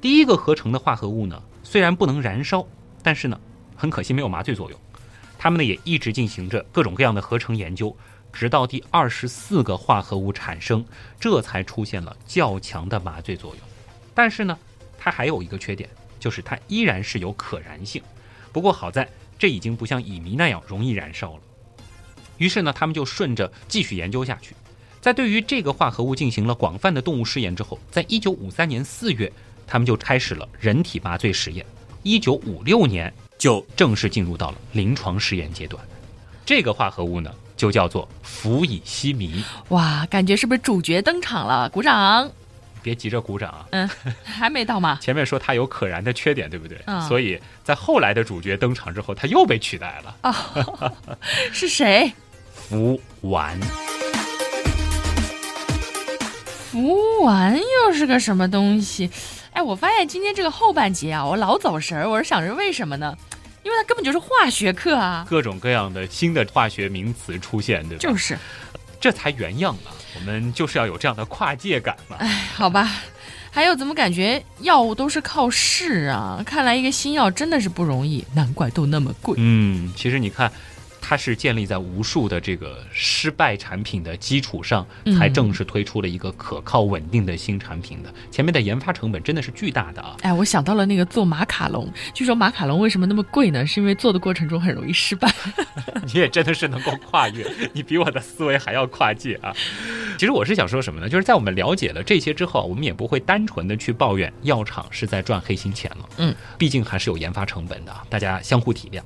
[0.00, 2.64] 第一个合成的化合物呢，虽然不能燃烧，
[3.02, 3.40] 但是呢，
[3.74, 4.80] 很可惜没有麻醉作用。
[5.36, 7.94] 他们呢也一直进行着各种各样的合成研究，
[8.32, 10.84] 直到第二十四个化合物产生，
[11.18, 13.60] 这才出现了较强的麻醉作用。
[14.14, 14.56] 但是呢，
[14.96, 18.00] 它还有一个缺点，就是它依然是有可燃性。
[18.52, 19.08] 不过好在。
[19.38, 21.40] 这已经不像乙醚那样容易燃烧了。
[22.38, 24.54] 于是呢，他们就顺着继续研究下去。
[25.00, 29.32] 在对于这个化合物进行了广泛的动物试验之后，在一九五三年四月，
[29.66, 31.64] 他们就开始了人体麻醉实验。
[32.02, 35.82] 一九五六年就正式进入到了临床试验阶段。
[36.44, 39.42] 这个化合物呢，就叫做氟乙烯醚。
[39.68, 41.68] 哇，感觉是不是主角登场了？
[41.70, 42.30] 鼓掌。
[42.86, 43.66] 别急着鼓掌啊！
[43.72, 43.90] 嗯，
[44.22, 44.96] 还没到吗？
[45.02, 46.80] 前面说他有可燃的缺点，对不对？
[46.86, 47.00] 嗯。
[47.08, 50.16] 所以在后来的主角登场之后，他又被取代了。
[50.22, 50.92] 哦，
[51.52, 52.12] 是谁？
[52.54, 53.56] 氟烷。
[56.70, 59.10] 氟烷又是个什么东西？
[59.52, 62.08] 哎，我发现今天这个后半节啊，我老走神儿。
[62.08, 63.16] 我是想着为什么呢？
[63.64, 68.00] 因为它根本就是化学课啊，各种各样的新的化学名词出现，对吧？
[68.00, 68.38] 就是，
[69.00, 69.90] 这才原样啊。
[70.18, 72.16] 我们就是要有这样的跨界感嘛。
[72.18, 72.90] 哎，好吧，
[73.50, 76.42] 还有怎么感觉药物都是靠试啊？
[76.44, 79.36] 看来一个新药真的是不容易，难怪都那么贵。
[79.38, 80.50] 嗯，其实你看。
[81.08, 84.84] 它是建立在无数的这个失败产品的基础上，
[85.16, 88.12] 才正式推出了一个可靠稳定的新产品的。
[88.28, 90.16] 前面的研发成本真的是巨大的啊！
[90.22, 93.64] 哎，我想到了那个做马卡龙，据说马卡龙为什么那么贵呢？
[93.64, 95.32] 是因为做的过程中很容易失败。
[96.12, 99.54] 你也真的是能够跨越，你比我的思维还要跨界啊！
[100.18, 101.08] 其实我是想说什么呢？
[101.08, 106.08] 就是在我们了解了这些之后，我们也不会单纯的去抱怨药厂是在赚黑心钱了。
[106.16, 109.00] 嗯，毕竟还是有研发成本的，大家相互体谅。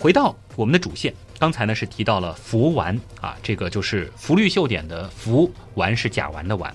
[0.00, 6.70] 回到我们的主线，刚才呢是提到了氟烷啊，这个就是氟氯溴碘的氟，烷是甲烷的烷。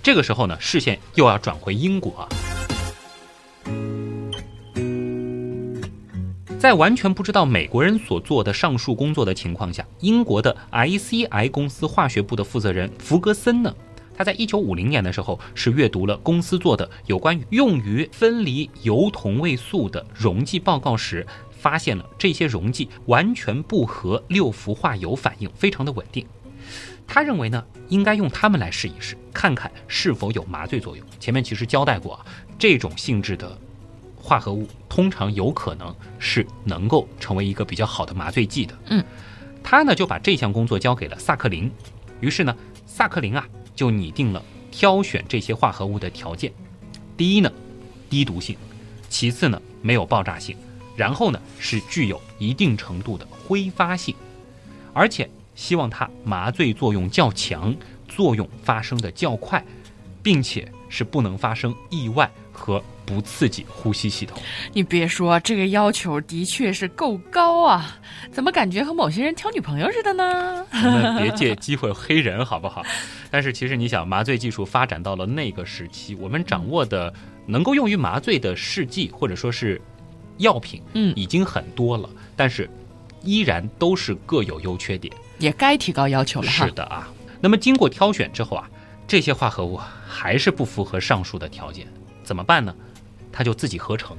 [0.00, 2.28] 这个时候呢，视线又要转回英国，
[6.60, 13.74] 在完全不知道美国人所做的上述工作的情况下，英国的 ICI 公司化学部的负责人弗格森呢，
[14.16, 21.26] 他在一九五零年的时候是阅读了公司做的有关于用于分离铀同位素的溶剂报告时。
[21.62, 26.26] 发现了这些溶剂完全不和六氟化铀反应，非常的稳定。
[27.06, 31.06] 他认为呢，应该用它们来试一试，看看是否有麻醉作用。
[31.20, 32.26] 前面其实交代过啊，
[32.58, 33.56] 这种性质的
[34.16, 38.76] 化合物通常有可能是能够成为一个比较好的麻醉剂的。
[38.86, 39.04] 嗯，
[39.62, 41.70] 他呢就把这项工作交给了萨克林。
[42.18, 43.46] 于是呢，萨克林啊
[43.76, 46.52] 就拟定了挑选这些化合物的条件：
[47.16, 47.52] 第一呢，
[48.10, 48.56] 低毒性；
[49.08, 50.56] 其次呢，没有爆炸性。
[50.96, 54.14] 然后呢，是具有一定程度的挥发性，
[54.92, 57.74] 而且希望它麻醉作用较强，
[58.08, 59.64] 作用发生的较快，
[60.22, 64.38] 并且是不能发生意外和不刺激呼吸系统。
[64.72, 67.98] 你别说，这个要求的确是够高啊！
[68.30, 70.64] 怎么感觉和某些人挑女朋友似的呢？
[70.72, 72.82] 我们别借机会黑人好不好？
[73.30, 77.12] 但是其实你想，麻醉技术发展到了那个时期，我们掌握的
[77.46, 79.80] 能够用于麻醉的试剂或者说是
[80.38, 82.68] 药品，嗯，已经很多了，但是
[83.22, 86.66] 依然都是各有优缺点，也该提高要求了哈。
[86.66, 87.08] 是的啊。
[87.40, 88.70] 那么经过挑选之后啊，
[89.06, 91.86] 这些化合物还是不符合上述的条件，
[92.22, 92.74] 怎么办呢？
[93.30, 94.16] 它就自己合成。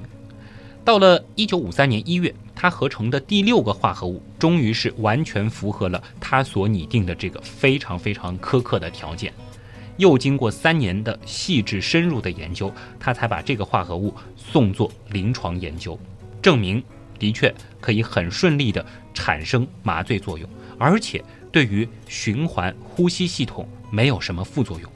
[0.86, 9.34] 到了一九五三年一月，它合成的第六个化合物，终于是完全符合了它所拟定的这个非常非常苛刻的条件。
[9.97, 15.99] 又经过三年的细致深入的研究，他才把这个化合物送做临床研究，
[16.41, 16.84] 证明
[17.17, 24.91] 的确可以很顺利的产生麻醉作用，而且对于循环呼吸系统没有什么副作用。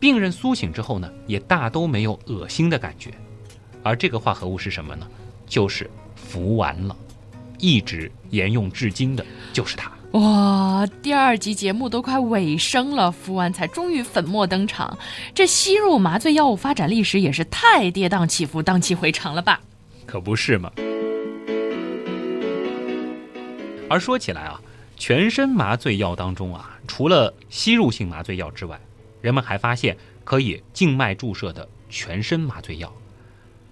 [0.00, 3.12] 病人苏醒之后呢，也大都没有恶心的感觉。
[3.82, 5.06] 而这个化合物是什么呢？
[5.46, 6.96] 就是服丸了，
[7.58, 9.91] 一直沿用至今的就是它。
[10.12, 14.98] 哇，第二集节目都快尾声了，福安才终于粉墨登场。
[15.34, 19.62] 这吸入麻醉药物发展历史也是太跌宕起伏、荡气回肠了吧？
[20.04, 20.70] 可不是嘛。
[23.88, 24.60] 而说起来啊，
[24.98, 28.78] 全身麻醉药当中啊，除了吸入性麻醉药之外，
[29.22, 32.92] 人们还发现可以静脉注射的全身麻醉药。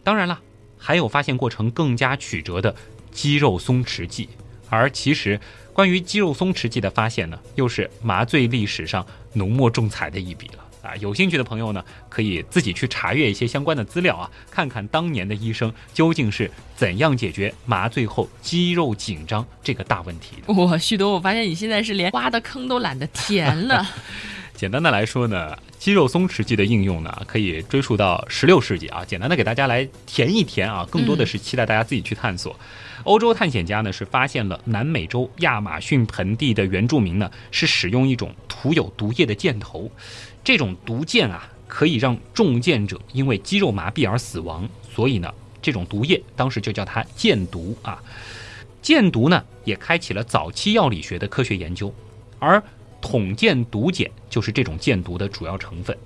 [0.03, 0.41] 当然了，
[0.79, 2.75] 还有发现过程更加曲折的
[3.11, 4.31] 肌肉松弛剂。
[4.73, 5.41] 而其实，
[5.81, 10.95] 关于肌肉松弛剂的发现呢，又是麻醉历史上浓墨重彩的一笔了啊！
[10.97, 20.53] 有兴趣的朋友呢，可以自己去查阅一些相关的资料啊，看看当年的医生究竟是怎样解决麻醉后肌肉紧张这个大问题的。
[20.53, 23.89] 哇，旭东，我发现你现在是连挖的坑都懒得填了。
[24.55, 29.03] 简单的来说呢，肌肉松弛剂的应用呢，可以追溯到十六世纪啊。
[29.03, 32.55] 简单的给大家来填一填啊，更多的是期待大家自己去探索。
[33.05, 39.91] 欧洲探险家呢是发现了南美洲亚马逊盆地的原住民呢是使用一种涂有毒液的箭头，
[40.45, 45.33] 这种毒箭啊可以让中箭者因为肌肉麻痹而死亡，所以呢
[45.63, 48.03] 这种毒液当时就叫它箭毒啊。
[48.83, 51.95] 箭毒呢也开启了早期药理学的科学研究，
[52.39, 52.63] 而
[53.01, 55.97] 统箭毒碱就是这种箭毒的主要成分。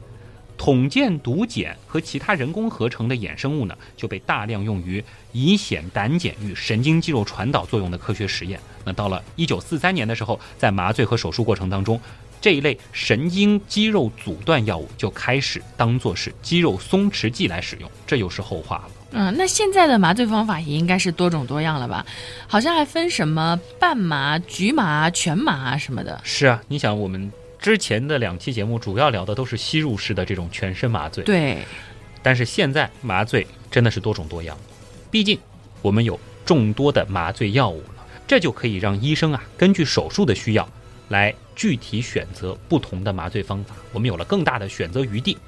[0.57, 8.59] 统箭毒碱和其他人工合成的衍生物呢，就被大量用于乙酰胆碱与神经肌肉传导作用的科学实验。
[8.85, 12.01] 那到了一九四三年的时候，在麻醉和手术过程当中，
[12.40, 18.85] 这一类神经肌肉阻断药物就开始当做是肌肉松弛剂来使用，这又是后话了。
[19.17, 22.05] 嗯，那现在的麻醉方法也应该是多种多样了吧？
[22.47, 26.21] 好像还分什么半麻、局麻、全麻什么的。
[26.25, 27.33] 是啊，你想我们。
[27.64, 31.64] 之前的两期节目主要聊的都是吸入式的这种全身麻醉，对。
[32.22, 34.55] 但是现在麻醉真的是多种多样，
[35.11, 35.38] 毕竟
[35.81, 40.68] 我们有众多的麻醉药物了，这就可以让医生啊根据手术的需要
[41.09, 45.38] 来具体选择不同的麻醉方法，我们有了更大的选择余地。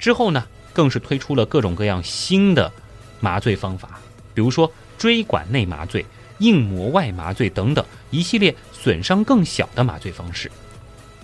[0.00, 2.72] 之后呢，更是推出了各种各样新的
[3.20, 4.00] 麻醉方法，
[4.34, 6.04] 比如说椎管内麻醉、
[6.40, 10.50] 硬膜外麻醉等等一系列损伤更小的麻醉方式。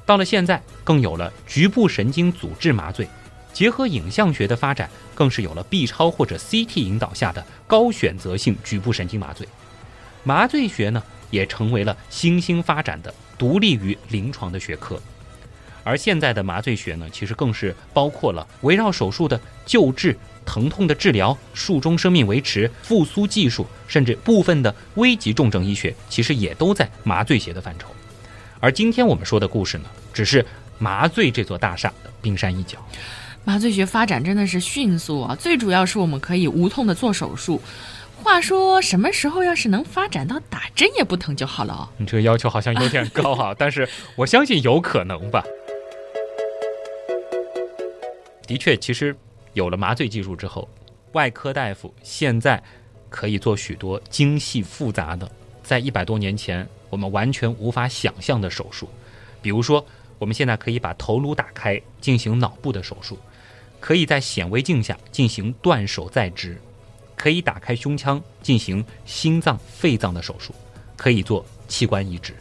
[0.06, 3.08] 到了现在，更有了局部神经阻滞麻醉，
[3.52, 9.46] 结合影像学的发展，更是有了 B 超或者 CT 引导下的高选择性局部神经麻醉。
[10.22, 15.00] 麻醉学呢，也成为了新兴发展的独立于临床的学科。
[15.82, 27.88] 而现在的麻醉学呢，其实更是包括了围绕手术的救治、疼痛的治疗、术中生命维持、复苏技术，甚至部分的危急重症医学，其实也都在麻醉学的范畴。
[28.60, 30.44] 而今天我们说的故事呢，只是
[30.78, 32.78] 麻醉这座大厦的冰山一角。
[33.44, 35.36] 麻醉学发展真的是迅速啊！
[35.36, 37.60] 最主要是我们可以无痛的做手术。
[38.22, 41.88] 话说什么时候要是能发展到打针也不疼就好了哦？
[41.98, 45.44] 你这个要求好像有点高哈， 但是我相信有可能吧。
[48.46, 49.14] 的确，其实
[49.52, 50.68] 有了麻醉技术之后，
[51.12, 52.60] 外科大夫现在
[53.08, 55.30] 可以做许多精细复杂的，
[55.66, 56.66] 在一百多年前。
[56.88, 58.88] 我们完全无法想象的手术，
[59.42, 59.84] 比如说，
[60.20, 63.18] 我们现在可以把头颅打开进行脑部的手术，
[63.80, 66.56] 可以在显微镜下进行断手再植，
[67.16, 70.54] 可以打开胸腔进行心脏、肺脏的手术，
[70.96, 72.34] 可以做器官移植。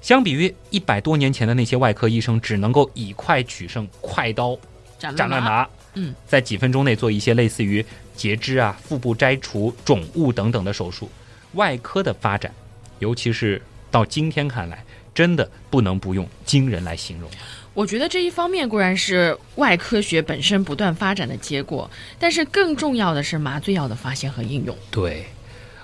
[0.00, 4.58] 相比于一百多年前的那些外科医生，只能够以快取胜，快刀
[4.98, 7.86] 斩乱麻，嗯，在几分钟内做一些类似于
[8.16, 11.08] 截肢啊、腹部摘除肿物等等的手术，
[11.52, 12.52] 外科的发展。
[12.98, 14.84] 尤其是到今天看来，
[15.14, 17.30] 真的不能不用惊人来形容。
[17.72, 24.76] 我觉得这一方面固然是外科学本身不断发展的结果，但是更重要的是麻醉药的发现和应用。
[24.90, 25.24] 对，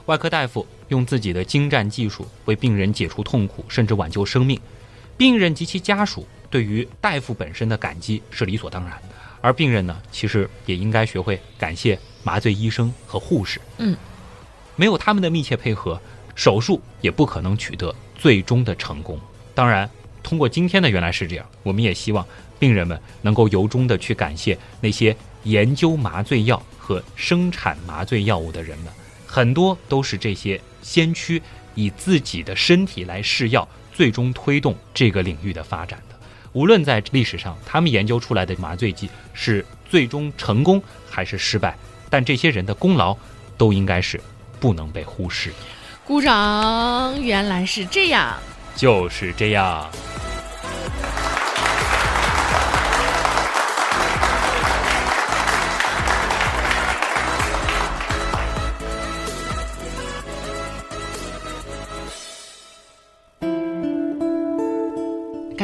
[0.06, 4.60] 外科大夫用自己的精湛技术为病人解除痛苦，甚至挽救生命。
[5.16, 13.60] 病人及其家属对于大夫本身的感激是理所当然的，而病人呢，其实也应该学会感谢麻醉医生和护士。
[13.78, 13.96] 嗯，
[14.76, 16.00] 没有他们的密切配合，
[16.34, 19.18] 手术也不可能取得最终的成功。
[19.54, 19.90] 当然，
[20.22, 22.24] 通过今天的原来是这样，我们也希望
[22.58, 28.92] 病人们能够由衷的去感谢那些研究麻醉药和生产麻醉药物的人们，
[29.26, 31.42] 很多都是这些先驱
[31.74, 33.66] 以自己的身体来试药。
[33.96, 36.14] 最终推动这个领域的发展的，
[36.52, 41.74] 无论在历史上他们研究出来的麻醉剂是最终成功还是失败，
[42.10, 43.16] 但这些人的功劳
[43.56, 44.20] 都应该是
[44.58, 45.52] 不能被忽视。
[46.04, 48.36] 鼓掌，原来是这样，
[48.74, 49.90] 就是这样。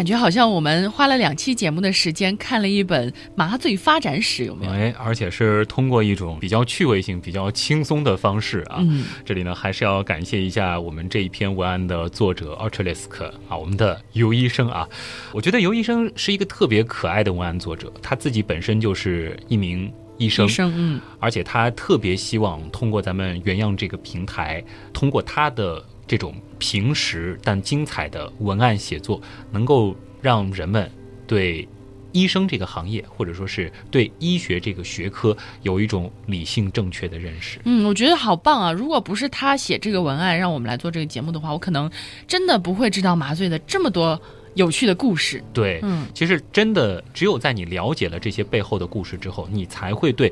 [0.03, 4.73] 感觉好像我们花了两期节目的时间看了一本麻醉发展史，有没有？
[4.73, 8.79] 哎，而且是通过一种比较趣味性、比较轻松的方式啊。
[8.81, 14.89] 嗯，这里呢还是要感谢一下我们这一篇文案的作者 l t r a l i s k 啊，我们的尤医生啊。
[15.31, 19.89] 我觉得尤医生是一个特别可爱的文案作者，他自己本身就是一名
[20.19, 25.81] 医生，医生，嗯，而且他特别希望通过咱们原样这个平台，通过他的。
[26.07, 30.91] 这种平实但精彩的文案写作，能够让人们
[31.27, 31.67] 对
[32.13, 37.59] 医生这个行业，或者说是对医学这个学科，有一种理性正确的认识。
[37.65, 38.71] 嗯，我觉得好棒啊！
[38.71, 41.91] 如果不是他写这个文案，让我们来做这个节目的话，我可能
[42.27, 44.21] 真的不会知道麻醉的这么多
[44.53, 45.43] 有趣的故事。
[45.55, 50.31] 对，嗯，其实真的只有在你了解了这些背后的故事之后，你才会对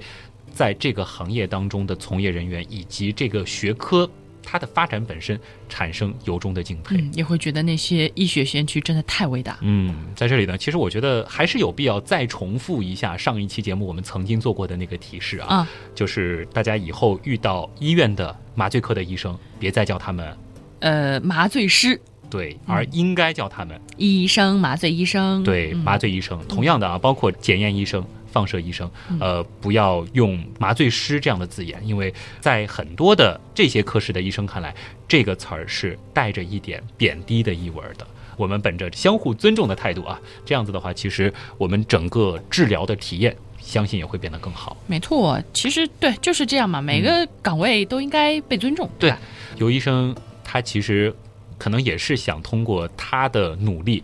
[0.52, 4.10] 在这个行业当中的从业人员以及这个学科。
[4.42, 5.38] 它的发展本身
[5.68, 9.58] 产生由衷的敬佩，也会觉得那些医学先驱真的太伟大。
[9.62, 20.36] 嗯，在这里呢，其实我觉得还是有必要再重复一下上一期节目我们曾经做过的那个提示啊，就是大家以后遇到医院的麻醉科的医生，别再叫他们
[20.80, 26.40] 呃麻醉师，对，而应该叫他们医生、麻醉医生，对，麻醉医生。
[26.48, 28.04] 同样的啊，包括检验医生。
[28.30, 34.74] 放射医生，呃，不要用麻醉师这样的字眼，因为在很多的这些科室的医生看来，
[35.08, 38.06] 这个词儿是带着一点贬低的意味的。
[38.36, 44.76] 我们本着相互尊重的态度啊，这样子的话，其实我们整个治疗的体验，相信也会变得更好。
[44.86, 46.80] 没错，其实对，就是这样嘛。
[46.80, 48.88] 每个岗位都应该被尊重。
[48.98, 49.12] 对，
[49.58, 51.14] 有医生他其实
[51.58, 54.02] 可能也是想通过他的努力，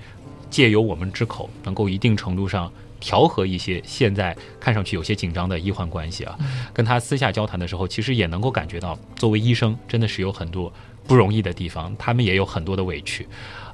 [0.50, 2.70] 借由我们之口，能够一定程度上。
[3.06, 6.36] 调和一些现在看上去有些紧张的医患关系啊，
[6.74, 10.72] 跟他私下交谈的时候，其实也能够感觉到，作为医生真的是有很多
[11.06, 13.24] 不容易的地方，他们也有很多的委屈。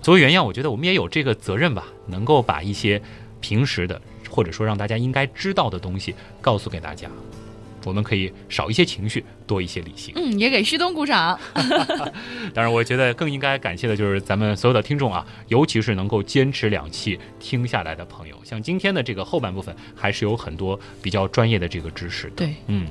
[0.03, 3.01] 作为原样，我觉得我们也有这个责任吧，能够把一些
[3.41, 7.09] 平时的或者说让大家应该知道的东西告诉给大家。
[7.85, 10.13] 我们可以少一些情绪，多一些理性。
[10.17, 11.39] 嗯，也给旭东鼓掌。
[12.55, 18.37] 当然，我觉得更应该感谢的就是咱们所有的听众啊，尤其是能够坚持两期听下来的朋友。
[18.45, 22.33] 像今天的这个后半部分，还是有很多比较专业的这个知识的。
[22.37, 22.87] 对，嗯。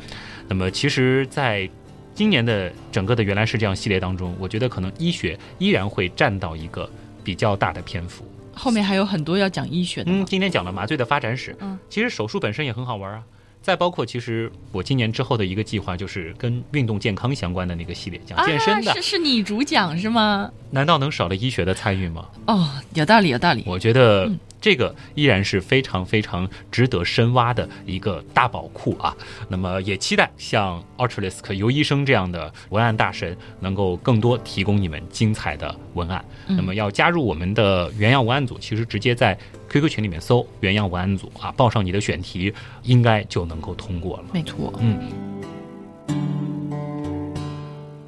[0.48, 1.70] 那么，其实，在
[2.14, 6.90] 今年的整个的原来是这样系列当中，我觉得可能医学依然会占到一个
[7.24, 8.26] 比较大的篇幅。
[8.54, 10.12] 后面还有很多要讲医学的。
[10.12, 11.56] 嗯，今天讲了麻醉的发展史。
[11.62, 13.24] 嗯，其实手术本身也很好玩啊。
[13.62, 18.94] 再包括，其实我今年之后的一个计划就是跟运动健康相关的那个系列，讲健身的。
[18.94, 20.52] 是是你主讲是吗？
[20.72, 22.28] 难道能少了医学的参与吗？
[22.48, 23.64] 哦，有道理，有道理。
[23.66, 24.32] 我觉得。
[24.62, 29.12] 这个依然是非常非常值得深挖的一个大宝库啊！
[29.50, 36.24] 那么也期待像 Ultralisk 尤医生这样的文案大神能够更多提供你们精彩的文案。
[36.48, 39.38] 那么要加入我们的原样文案组，其实直接在
[39.70, 44.24] QQ 群里面搜“原样文案组”啊，报上你的选题，应该就能够通过了。
[44.34, 45.00] 没错，嗯。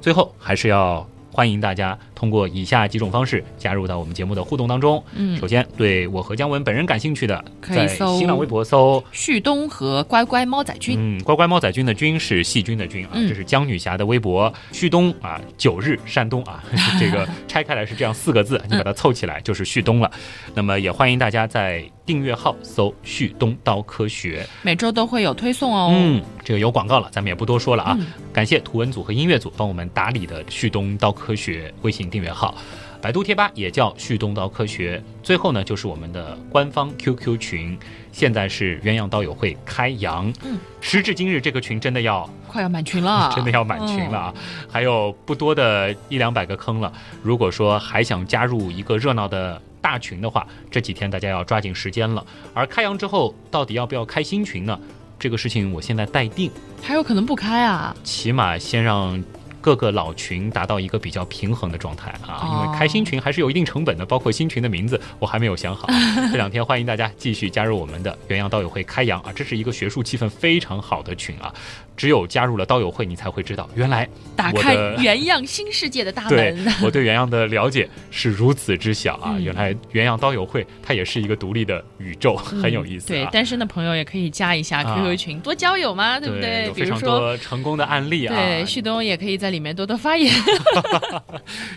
[0.00, 1.06] 最后还是要。
[1.36, 5.04] 欢迎大家通过以下几种方式加入到我们节目的互动当中。
[5.14, 10.96] 嗯，首先对我和姜文本人感兴趣的，可以搜新浪微博搜旭东和乖乖猫仔君。
[10.98, 14.50] 嗯，乖乖猫仔君的君是细菌的菌啊，这是姜女侠的微博。
[14.72, 16.64] 旭东啊，九日山东啊，
[16.98, 20.10] 这个 拆开来是这样四个字，你把它凑起来就是旭东了。
[20.54, 25.92] 那么也欢迎大家在订阅号搜旭东刀科学，每周都会有推送哦。
[25.94, 27.98] 嗯，这个有广告了，咱们也不多说了啊。
[28.32, 31.24] 感谢图文组和音乐组帮我们打理的旭东刀科。
[31.24, 32.54] 科学微信订阅号，
[33.02, 35.02] 百度贴吧也叫旭东刀科学。
[35.20, 37.76] 最后呢，就是我们的官方 QQ 群，
[38.12, 40.32] 现在是鸳鸯刀友会开阳。
[40.44, 44.34] 嗯，时至今日，这个群真的要快要满群了， 真的要满群了啊！
[44.70, 46.92] 还有不多的一两百个坑了。
[47.20, 52.24] 如果说还想加入一个热闹的大群的话，这几天大家要抓紧时间了。
[52.54, 54.78] 而开阳之后，到底要不要开新群呢？
[55.18, 56.48] 这个事情我现在待定，
[56.80, 57.92] 还有可能不开啊。
[58.04, 59.20] 起码先让。
[59.64, 65.88] 各个老群达到一个比较平衡的状态啊，因为开新群还是有一定成本的，包括新群的名字我还没有想好。
[66.30, 71.50] 这两天欢迎大家继续加入我们的元阳道友会开阳啊，这是一个学术气氛非常好的群啊。
[71.96, 76.64] 只有加入了刀友会，你才会知道原来打开 原样新世界的大门。
[76.64, 79.36] 对， 我对原样的了解是如此之小啊！
[79.38, 83.08] 原来原样刀友会它也是一个独立的宇宙，很有意思。
[83.08, 86.66] 对，单身的朋友也可以加一下 QQ 群，多交友嘛，对不对？
[86.66, 88.34] 有非常多成功的案例啊。
[88.34, 90.32] 对，旭东也可以在里面多多发言。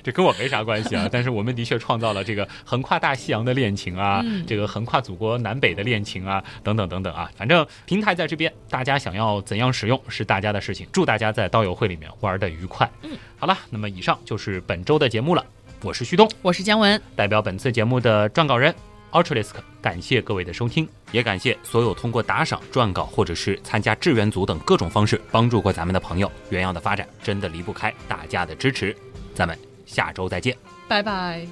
[0.03, 7.29] 这跟我没啥关系啊，但是我们的确创造了这个横跨大西洋的恋情啊，这个横跨祖国南北的恋情啊，等等等等啊。
[7.35, 10.01] 反正平台在这边，大家想要怎样使用？
[10.09, 12.89] 是大家的事情，祝大家在刀友会里面玩的愉快。
[13.01, 15.45] 嗯，好了，那么以上就是本周的节目了。
[15.83, 18.73] 我是旭东，我是姜文，代表本次节目的撰稿人
[19.11, 19.51] Ultralisk，
[19.81, 26.31] 感谢各位的收听，也感谢所有通过打赏、撰稿或者是参加志愿组等各种方式帮助过咱们的朋友。
[26.49, 28.95] 原样的发展真的离不开大家的支持，
[29.35, 31.47] 咱们下周再见，拜拜。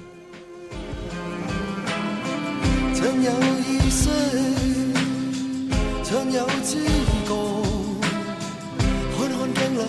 [9.56, 9.80] 镜里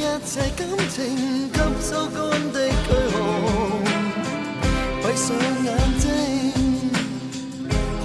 [0.00, 0.96] 一切感情
[1.48, 2.20] 吸收干
[2.52, 3.12] 的躯壳，
[5.00, 5.26] 闭上
[5.64, 5.66] 眼
[5.98, 6.04] 睛，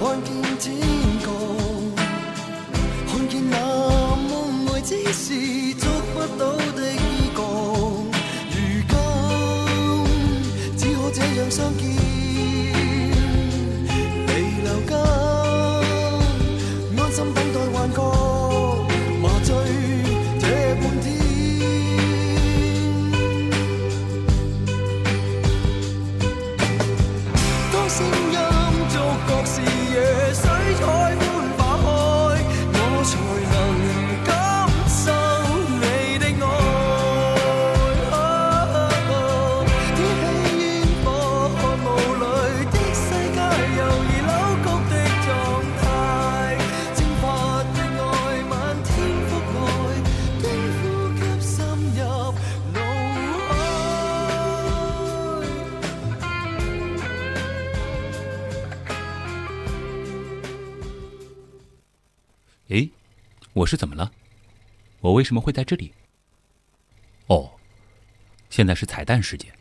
[0.24, 0.64] 见天
[1.22, 1.28] 国，
[3.06, 3.54] 看见那
[4.30, 4.30] 梦
[4.72, 5.24] 外之事
[5.74, 6.42] 捉不到
[6.74, 6.96] 的依
[7.36, 7.38] 觉。
[8.50, 8.58] 如
[8.88, 8.94] 今
[10.78, 11.84] 只可这样相见，
[63.60, 64.10] 我是怎么了？
[65.00, 65.92] 我为什么会在这里？
[67.26, 67.52] 哦，
[68.48, 69.52] 现在是彩蛋时间。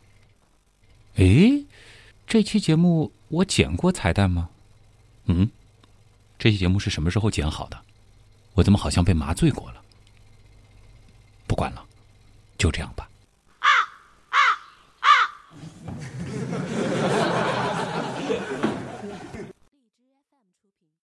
[1.16, 1.66] 诶，
[2.26, 4.50] 这期节目我剪过彩蛋吗？
[5.26, 5.52] 嗯，
[6.38, 7.78] 这期节目是什么时候剪好的？
[8.54, 9.84] 我怎么好像被麻醉过了？
[11.46, 11.86] 不管了，
[12.58, 13.09] 就这样吧。